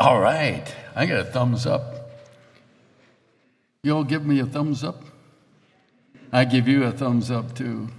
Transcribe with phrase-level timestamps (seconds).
[0.00, 2.10] All right, I got a thumbs up.
[3.84, 5.04] You all give me a thumbs up?
[6.32, 7.90] I give you a thumbs up too.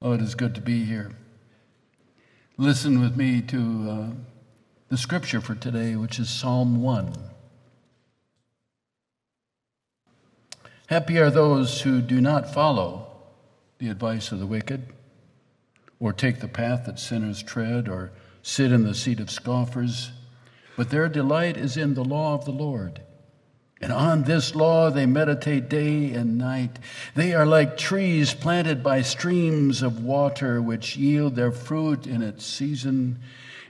[0.00, 1.12] Oh, it is good to be here.
[2.56, 4.06] Listen with me to uh,
[4.88, 7.12] the scripture for today, which is Psalm 1.
[10.86, 13.08] Happy are those who do not follow
[13.78, 14.86] the advice of the wicked,
[16.00, 18.10] or take the path that sinners tread, or
[18.40, 20.12] sit in the seat of scoffers
[20.76, 23.00] but their delight is in the law of the Lord.
[23.80, 26.78] And on this law they meditate day and night.
[27.14, 32.46] They are like trees planted by streams of water, which yield their fruit in its
[32.46, 33.18] season,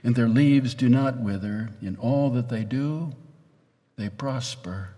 [0.03, 1.69] and their leaves do not wither.
[1.81, 3.13] In all that they do,
[3.97, 4.89] they prosper.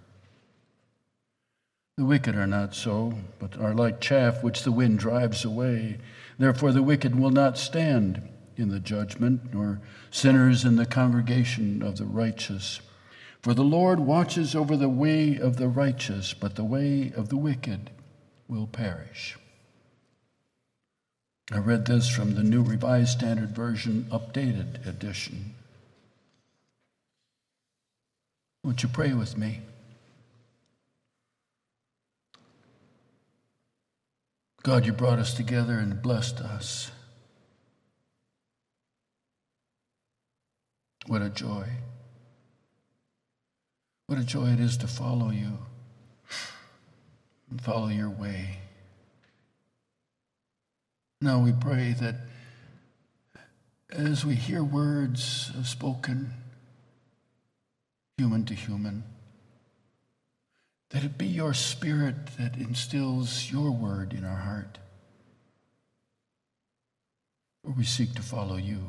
[1.97, 5.97] The wicked are not so, but are like chaff which the wind drives away.
[6.37, 8.21] Therefore, the wicked will not stand
[8.59, 9.81] in the judgment, nor
[10.11, 12.81] sinners in the congregation of the righteous.
[13.41, 17.37] For the Lord watches over the way of the righteous, but the way of the
[17.37, 17.89] wicked
[18.47, 19.37] will perish.
[21.51, 25.55] I read this from the New Revised Standard Version, updated edition.
[28.63, 29.61] Won't you pray with me?
[34.61, 36.91] God, you brought us together and blessed us.
[41.07, 41.65] What a joy.
[44.07, 45.57] What a joy it is to follow you
[47.49, 48.59] and follow your way.
[51.21, 52.15] Now we pray that
[53.91, 56.31] as we hear words spoken,
[58.17, 59.03] human to human,
[60.89, 64.79] that it be your spirit that instills your word in our heart.
[67.63, 68.79] For we seek to follow you.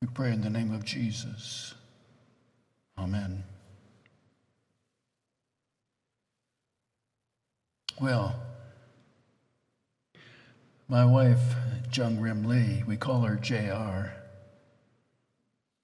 [0.00, 1.74] We pray in the name of Jesus.
[2.96, 3.44] Amen.
[8.00, 8.34] Well,
[10.88, 11.54] my wife,
[11.92, 14.12] Jung Rim Lee, we call her JR,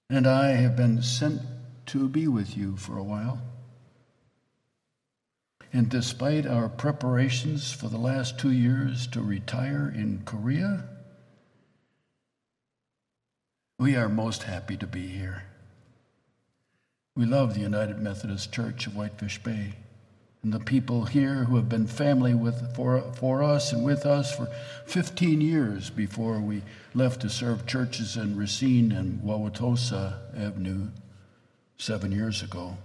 [0.09, 1.41] and I have been sent
[1.87, 3.39] to be with you for a while.
[5.71, 10.85] And despite our preparations for the last two years to retire in Korea,
[13.79, 15.43] we are most happy to be here.
[17.15, 19.73] We love the United Methodist Church of Whitefish Bay
[20.43, 24.35] and the people here who have been family with, for, for us and with us
[24.35, 24.47] for
[24.85, 26.61] 15 years before we
[26.93, 30.87] left to serve churches in Racine and Wauwatosa Avenue
[31.77, 32.77] seven years ago.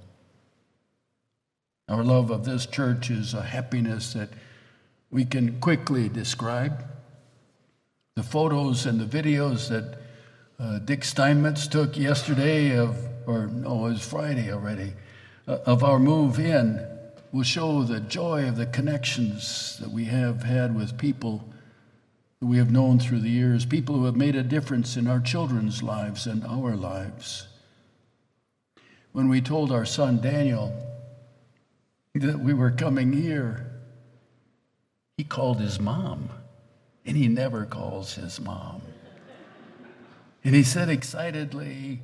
[1.88, 4.30] Our love of this church is a happiness that
[5.10, 6.84] we can quickly describe.
[8.14, 9.98] The photos and the videos that
[10.62, 12.96] uh, Dick Steinmetz took yesterday of,
[13.26, 14.92] or no, it was Friday already,
[15.48, 16.86] uh, of our move in
[17.32, 21.44] will show the joy of the connections that we have had with people
[22.38, 25.18] that we have known through the years, people who have made a difference in our
[25.18, 27.48] children's lives and our lives.
[29.10, 30.72] When we told our son Daniel
[32.14, 33.66] that we were coming here,
[35.16, 36.28] he called his mom,
[37.04, 38.82] and he never calls his mom.
[40.44, 42.00] And he said excitedly,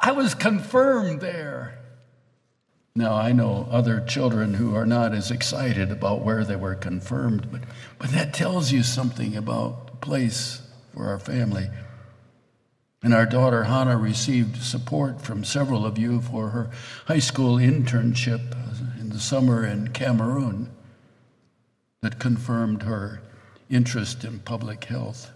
[0.00, 1.78] I was confirmed there.
[2.94, 7.50] Now, I know other children who are not as excited about where they were confirmed,
[7.52, 7.62] but,
[7.98, 11.68] but that tells you something about the place for our family.
[13.02, 16.70] And our daughter Hannah received support from several of you for her
[17.06, 18.54] high school internship
[19.00, 20.70] in the summer in Cameroon
[22.02, 23.22] that confirmed her
[23.70, 25.30] interest in public health.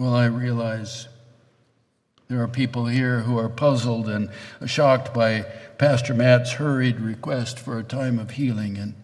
[0.00, 1.08] Well, I realize
[2.28, 4.30] there are people here who are puzzled and
[4.64, 5.40] shocked by
[5.76, 8.94] Pastor Matt's hurried request for a time of healing, and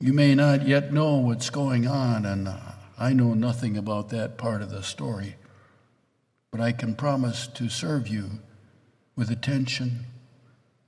[0.00, 2.58] you may not yet know what's going on, and uh,
[2.98, 5.36] I know nothing about that part of the story.
[6.50, 8.40] But I can promise to serve you
[9.14, 10.06] with attention,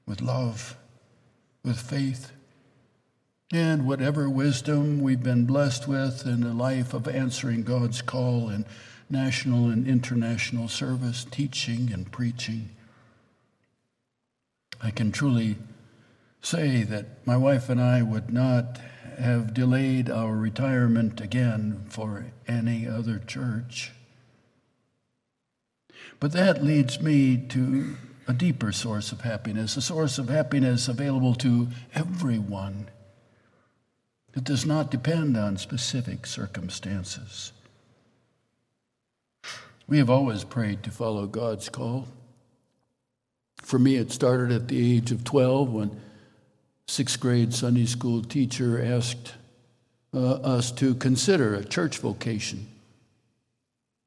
[0.09, 0.77] with love,
[1.63, 2.33] with faith,
[3.53, 8.67] and whatever wisdom we've been blessed with in the life of answering God's call in
[9.11, 12.71] national and international service, teaching and preaching,
[14.83, 15.57] I can truly
[16.41, 18.79] say that my wife and I would not
[19.19, 23.93] have delayed our retirement again for any other church.
[26.21, 27.97] But that leads me to
[28.29, 32.89] a deeper source of happiness, a source of happiness available to everyone
[34.39, 37.51] it does not depend on specific circumstances.
[39.89, 42.07] We have always prayed to follow God's call.
[43.63, 46.01] For me, it started at the age of 12 when
[46.87, 49.33] sixth grade Sunday school teacher asked
[50.13, 52.69] uh, us to consider a church vocation.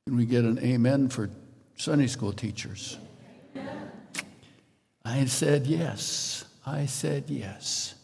[0.06, 1.32] Can we get an amen for
[1.78, 3.00] Sunday school teachers?
[5.04, 6.46] I said yes.
[6.64, 7.96] I said yes.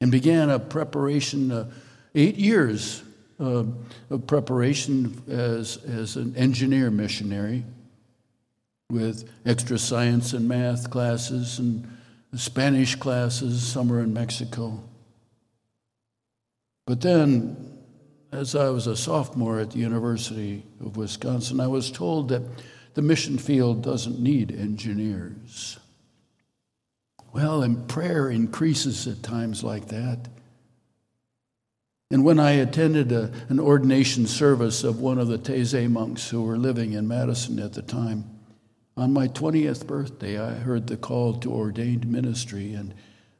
[0.00, 1.70] And began a preparation, uh,
[2.16, 3.04] eight years
[3.40, 3.64] uh,
[4.10, 7.64] of preparation as, as an engineer missionary
[8.90, 11.88] with extra science and math classes and
[12.34, 14.82] Spanish classes, somewhere in Mexico.
[16.86, 17.78] But then,
[18.32, 22.42] as I was a sophomore at the University of Wisconsin, I was told that
[22.94, 25.78] the mission field doesn't need engineers.
[27.32, 30.28] Well, and prayer increases at times like that.
[32.12, 36.42] And when I attended a, an ordination service of one of the Taizé monks who
[36.42, 38.28] were living in Madison at the time,
[38.98, 42.92] on my 20th birthday, I heard the call to ordained ministry and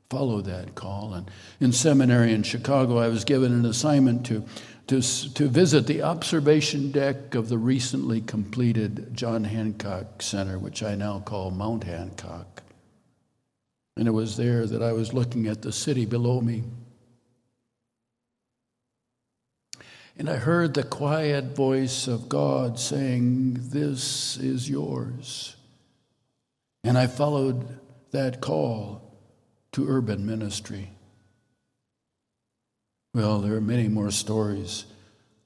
[0.08, 1.12] followed that call.
[1.12, 1.30] And
[1.60, 4.42] in seminary in Chicago, I was given an assignment to,
[4.86, 10.94] to, to visit the observation deck of the recently completed John Hancock Center, which I
[10.94, 12.62] now call Mount Hancock.
[13.98, 16.62] And it was there that I was looking at the city below me.
[20.18, 25.56] And I heard the quiet voice of God saying, This is yours.
[26.84, 27.78] And I followed
[28.10, 29.16] that call
[29.72, 30.90] to urban ministry.
[33.14, 34.86] Well, there are many more stories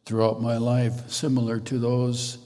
[0.04, 2.38] throughout my life similar to those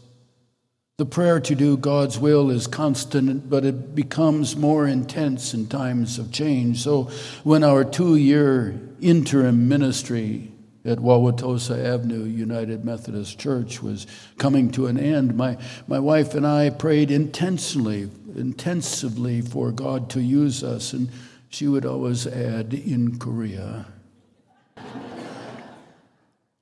[1.01, 6.19] the prayer to do God's will is constant, but it becomes more intense in times
[6.19, 6.83] of change.
[6.83, 7.05] So,
[7.43, 10.53] when our two year interim ministry
[10.85, 14.07] at Wauwatosa Avenue United Methodist Church was
[14.39, 20.23] coming to an end, my, my wife and I prayed intensely, intensively for God to
[20.23, 21.11] use us, and
[21.51, 23.87] she would always add, in Korea.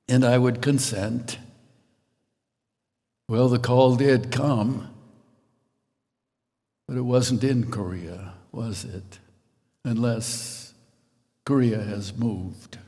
[0.09, 1.37] and I would consent.
[3.29, 4.89] Well, the call did come,
[6.87, 9.19] but it wasn't in Korea, was it?
[9.85, 10.73] Unless
[11.45, 12.79] Korea has moved.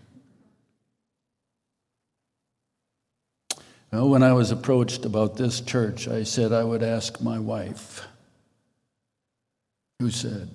[3.91, 8.07] Well, when I was approached about this church, I said I would ask my wife,
[9.99, 10.49] who said,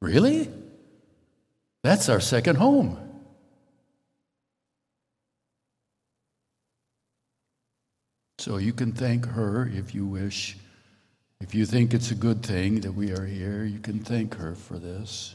[0.00, 0.48] Really?
[1.82, 2.96] That's our second home.
[8.38, 10.56] So you can thank her if you wish.
[11.40, 14.54] If you think it's a good thing that we are here, you can thank her
[14.54, 15.34] for this.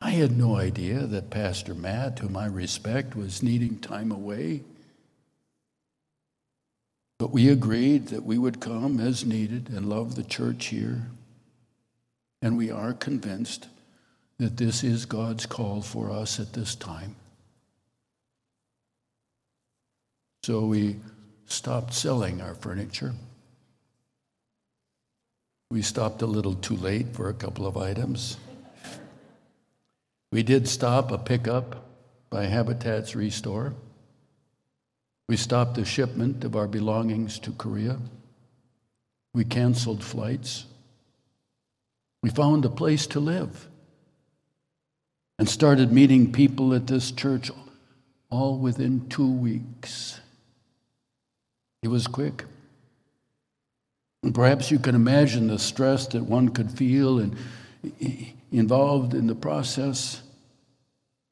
[0.00, 4.62] I had no idea that Pastor Matt, whom I respect, was needing time away.
[7.18, 11.02] But we agreed that we would come as needed and love the church here.
[12.40, 13.66] And we are convinced
[14.38, 17.16] that this is God's call for us at this time.
[20.44, 20.96] So we
[21.46, 23.14] stopped selling our furniture.
[25.70, 28.36] We stopped a little too late for a couple of items.
[30.30, 31.84] We did stop a pickup
[32.30, 33.74] by Habitats Restore.
[35.28, 37.98] We stopped the shipment of our belongings to Korea.
[39.34, 40.64] We canceled flights.
[42.22, 43.68] We found a place to live
[45.38, 47.50] and started meeting people at this church
[48.30, 50.20] all within two weeks.
[51.82, 52.44] It was quick.
[54.22, 57.36] And perhaps you can imagine the stress that one could feel and
[58.50, 60.22] involved in the process.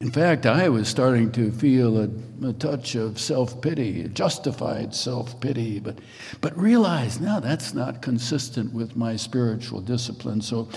[0.00, 2.10] In fact, I was starting to feel a,
[2.44, 5.98] a touch of self pity, justified self pity, but,
[6.40, 10.42] but realized now that's not consistent with my spiritual discipline.
[10.42, 10.68] So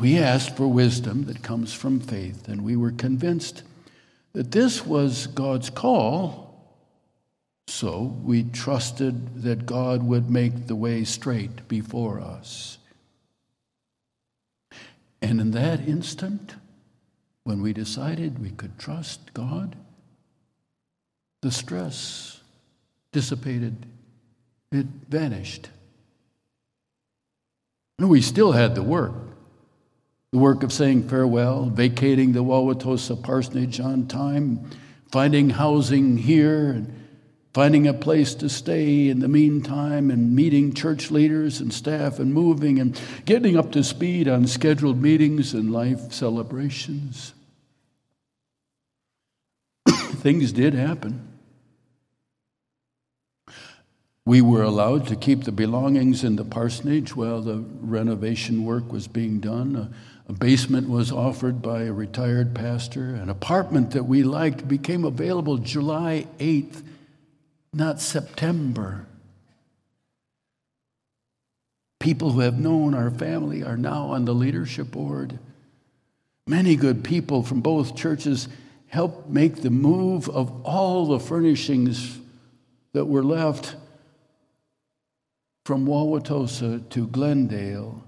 [0.00, 3.64] we asked for wisdom that comes from faith, and we were convinced
[4.34, 6.42] that this was God's call
[7.72, 12.78] so we trusted that God would make the way straight before us.
[15.22, 16.56] And in that instant,
[17.44, 19.76] when we decided we could trust God,
[21.40, 22.40] the stress
[23.12, 23.86] dissipated,
[24.70, 25.68] it vanished.
[27.98, 29.14] And we still had the work
[30.32, 34.70] the work of saying farewell, vacating the Wauwatosa parsonage on time,
[35.10, 37.01] finding housing here, and
[37.52, 42.32] finding a place to stay in the meantime and meeting church leaders and staff and
[42.32, 47.34] moving and getting up to speed on scheduled meetings and life celebrations.
[49.88, 51.28] Things did happen.
[54.24, 59.08] We were allowed to keep the belongings in the parsonage while the renovation work was
[59.08, 59.92] being done.
[60.28, 63.16] A, basement was offered by a retired pastor.
[63.16, 66.82] An apartment that we liked became available July 8th,
[67.72, 69.06] not September.
[72.00, 75.38] People who have known our family are now on the leadership board.
[76.46, 78.48] Many good people from both churches
[78.88, 82.18] helped make the move of all the furnishings
[82.92, 83.76] that were left
[85.64, 88.04] from Wauwatosa to Glendale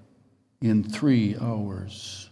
[0.60, 2.28] in three hours,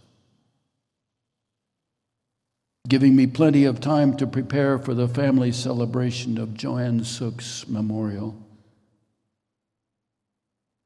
[2.87, 8.35] giving me plenty of time to prepare for the family celebration of Joanne Sook's memorial.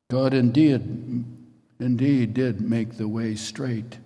[0.10, 1.26] God indeed,
[1.80, 3.98] indeed did make the way straight.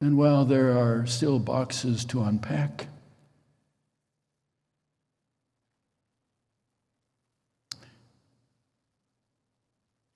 [0.00, 2.88] And while there are still boxes to unpack,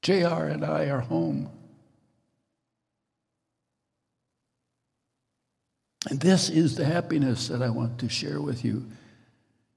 [0.03, 1.49] JR and I are home.
[6.11, 8.85] And this is the happiness that I want to share with you.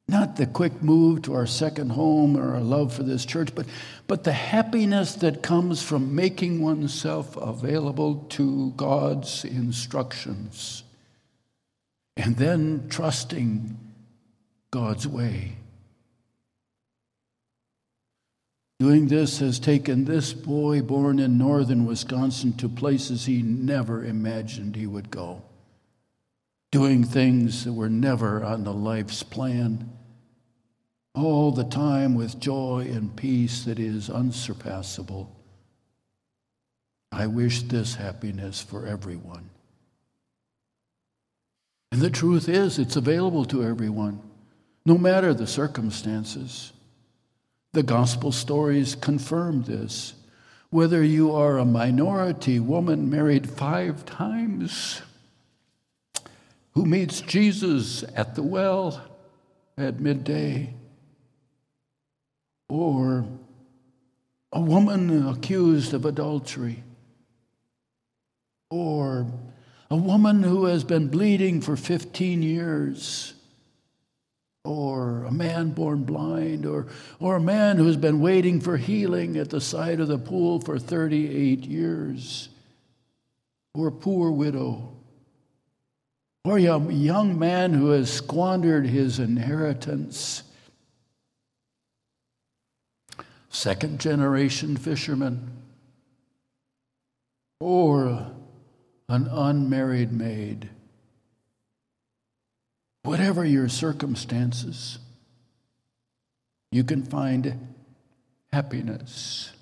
[0.10, 3.65] Not the quick move to our second home or our love for this church, but,
[4.07, 10.84] but the happiness that comes from making oneself available to God's instructions
[12.15, 13.77] and then trusting
[14.72, 15.57] God's way.
[18.79, 24.75] Doing this has taken this boy born in northern Wisconsin to places he never imagined
[24.75, 25.41] he would go.
[26.72, 29.90] Doing things that were never on the life's plan.
[31.16, 35.34] All the time with joy and peace that is unsurpassable.
[37.12, 39.50] I wish this happiness for everyone.
[41.92, 44.22] And the truth is, it's available to everyone,
[44.86, 46.74] no matter the circumstances.
[47.74, 50.14] The gospel stories confirm this.
[50.70, 55.02] Whether you are a minority woman married five times,
[56.77, 59.01] who meets Jesus at the well
[59.79, 60.72] at midday,
[62.69, 63.25] or
[64.53, 66.84] a woman accused of adultery,
[68.69, 69.25] or
[69.89, 73.34] a woman who has been bleeding for 15 years.
[74.63, 76.88] Or a man born blind, or,
[77.19, 80.77] or a man who's been waiting for healing at the side of the pool for
[80.77, 82.50] 38 years,
[83.74, 84.97] or a poor widow,
[86.48, 90.44] or a young man who has squandered his inheritance.
[93.50, 95.51] Second generation fisherman,
[97.60, 98.32] or
[99.10, 100.70] an unmarried maid
[103.08, 105.00] Whatever your circumstances,
[106.74, 107.74] you can find
[108.51, 109.54] happiness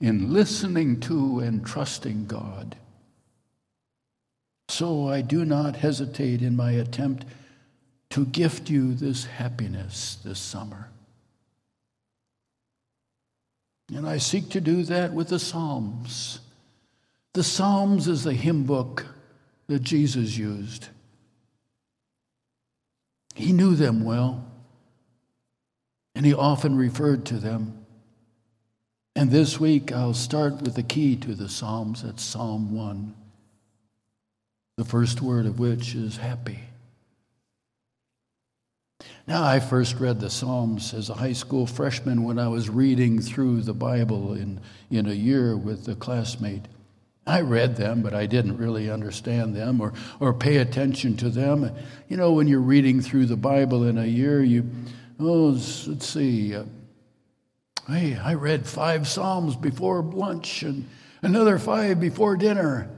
[0.00, 2.78] in listening to and trusting God.
[4.68, 7.24] So I do not hesitate in my attempt
[8.10, 10.90] to gift you this happiness this summer.
[13.94, 16.40] And I seek to do that with the Psalms.
[17.34, 19.06] The Psalms is the hymn book
[19.68, 20.88] that Jesus used.
[23.34, 24.44] He knew them well,
[26.14, 27.84] and he often referred to them.
[29.14, 32.02] And this week, I'll start with the key to the Psalms.
[32.02, 33.14] That's Psalm 1,
[34.76, 36.60] the first word of which is happy.
[39.26, 43.20] Now, I first read the Psalms as a high school freshman when I was reading
[43.20, 46.66] through the Bible in, in a year with a classmate.
[47.26, 51.74] I read them, but I didn't really understand them or, or pay attention to them.
[52.08, 54.70] You know, when you're reading through the Bible in a year, you,
[55.18, 56.64] oh, let's see, uh,
[57.88, 60.86] hey, I read five Psalms before lunch and
[61.22, 62.90] another five before dinner.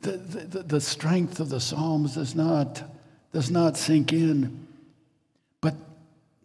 [0.00, 2.82] The, the, the strength of the Psalms does not,
[3.32, 4.66] does not sink in.
[5.60, 5.74] But,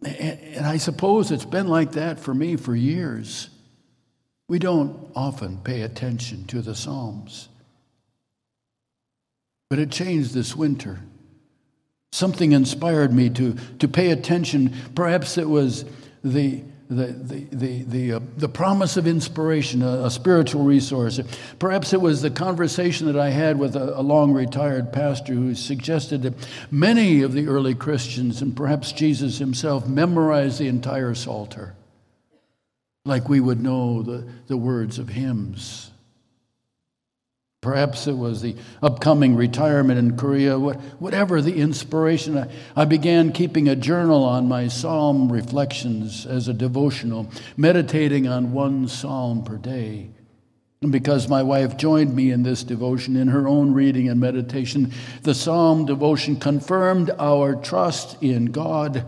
[0.02, 3.50] and I suppose it's been like that for me for years.
[4.48, 7.48] We don't often pay attention to the Psalms.
[9.68, 11.00] But it changed this winter.
[12.12, 14.74] Something inspired me to, to pay attention.
[14.94, 15.84] Perhaps it was
[16.22, 21.18] the, the, the, the, the, uh, the promise of inspiration, a, a, spiritual resource.
[21.58, 25.54] Perhaps it was the conversation that I had with a, a long retired pastor who
[25.54, 26.34] suggested that
[26.70, 31.74] many of the early Christians, and perhaps Jesus himself, memorized the entire Psalter
[33.06, 35.90] like we would know the, the words of hymns.
[37.66, 42.48] Perhaps it was the upcoming retirement in Korea, whatever the inspiration.
[42.76, 48.86] I began keeping a journal on my psalm reflections as a devotional, meditating on one
[48.86, 50.10] psalm per day.
[50.80, 54.92] And because my wife joined me in this devotion in her own reading and meditation,
[55.22, 59.04] the psalm devotion confirmed our trust in God,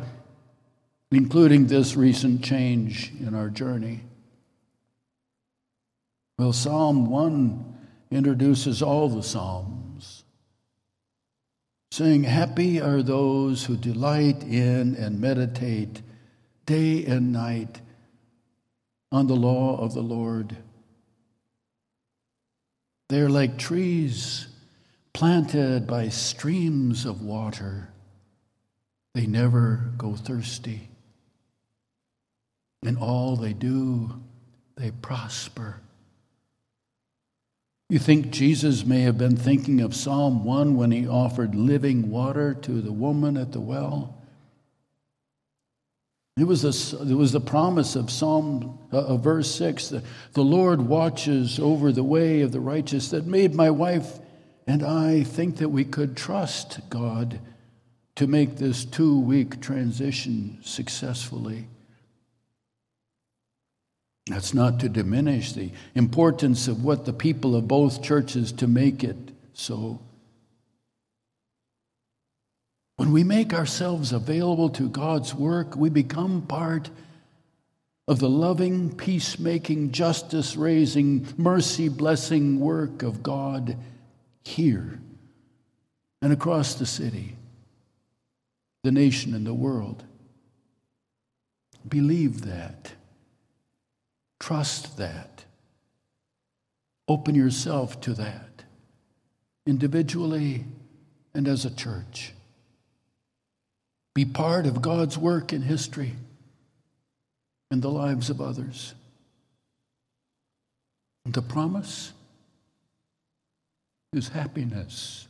[1.13, 4.01] including this recent change in our journey.
[6.41, 7.78] Well, Psalm 1
[8.11, 10.25] introduces all the Psalms,
[11.91, 16.03] saying, Happy are those who delight in and meditate
[16.67, 17.81] day and night
[19.11, 20.57] on the law of the Lord.
[23.09, 24.49] They are like trees
[25.15, 27.89] planted by streams of water.
[29.15, 30.91] They never go thirsty.
[32.83, 34.21] In all they do,
[34.77, 35.81] they prosper.
[37.91, 42.53] You think Jesus may have been thinking of Psalm 1 when he offered living water
[42.53, 44.15] to the woman at the well?
[46.39, 50.03] It was, a, it was the promise of Psalm uh, verse 6 the,
[50.35, 54.21] the Lord watches over the way of the righteous that made my wife
[54.67, 57.41] and I think that we could trust God
[58.17, 61.69] to make this two week transition successfully.
[64.29, 69.03] That's not to diminish the importance of what the people of both churches to make
[69.03, 69.17] it
[69.55, 70.01] so.
[72.97, 76.91] When we make ourselves available to God's work, we become part
[78.07, 83.77] of the loving, peacemaking, justice raising, mercy blessing work of God
[84.45, 85.01] here
[86.21, 87.37] and across the city,
[88.83, 90.05] the nation, and the world.
[91.87, 92.93] Believe that.
[94.41, 95.45] Trust that.
[97.07, 98.65] Open yourself to that,
[99.67, 100.65] individually
[101.35, 102.33] and as a church.
[104.15, 106.17] Be part of God's work in history
[107.71, 108.95] and the lives of others.
[111.25, 112.13] And the promise
[114.13, 115.29] is happiness.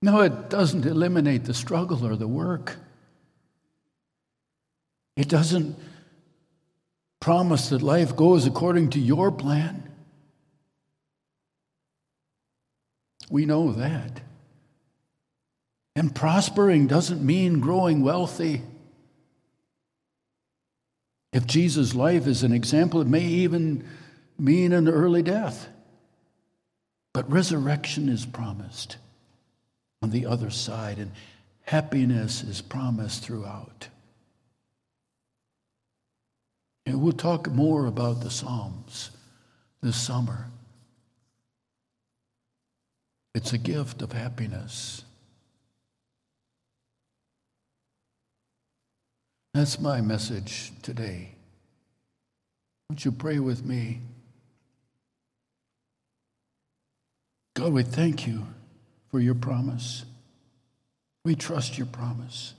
[0.00, 2.76] No, it doesn't eliminate the struggle or the work.
[5.16, 5.76] It doesn't
[7.20, 9.90] promise that life goes according to your plan.
[13.30, 14.20] We know that.
[15.96, 18.62] And prospering doesn't mean growing wealthy.
[21.32, 23.84] If Jesus' life is an example, it may even
[24.38, 25.68] mean an early death.
[27.12, 28.96] But resurrection is promised
[30.00, 31.10] on the other side, and
[31.62, 33.88] happiness is promised throughout.
[36.88, 39.10] And we'll talk more about the Psalms
[39.82, 40.46] this summer.
[43.34, 45.04] It's a gift of happiness.
[49.52, 51.34] That's my message today.
[52.88, 54.00] Won't you pray with me?
[57.52, 58.46] God, we thank you
[59.10, 60.06] for your promise.
[61.22, 62.54] We trust your promise.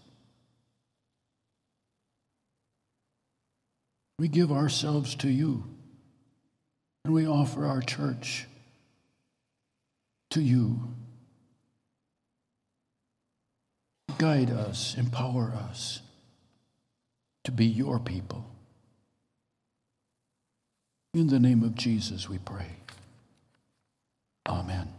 [4.20, 5.64] We give ourselves to you
[7.06, 8.48] and we offer our church
[10.32, 10.82] to you.
[14.18, 16.02] Guide us, empower us
[17.46, 18.46] to be your people.
[21.14, 22.76] In the name of Jesus, we pray.
[24.46, 24.90] Amen.